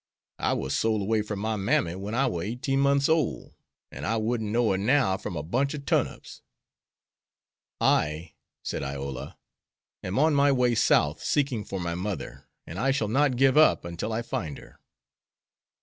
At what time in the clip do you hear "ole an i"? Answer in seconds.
3.07-4.17